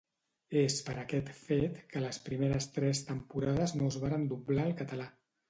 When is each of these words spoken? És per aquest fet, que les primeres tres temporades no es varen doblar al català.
És 0.59 0.77
per 0.87 0.95
aquest 1.01 1.29
fet, 1.39 1.77
que 1.91 2.01
les 2.05 2.19
primeres 2.31 2.67
tres 2.79 3.03
temporades 3.11 3.77
no 3.79 3.93
es 3.93 4.01
varen 4.07 4.27
doblar 4.35 4.67
al 4.67 4.77
català. 4.83 5.09